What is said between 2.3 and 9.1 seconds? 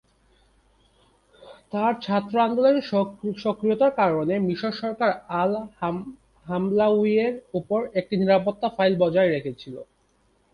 আন্দোলনের সক্রিয়তার কারণে, মিশর সরকার আল-হামলাউইয়ের উপর একটি নিরাপত্তা ফাইল